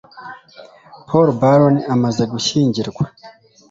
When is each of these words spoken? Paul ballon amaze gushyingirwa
Paul 1.07 1.27
ballon 1.41 1.75
amaze 1.93 2.23
gushyingirwa 2.31 3.03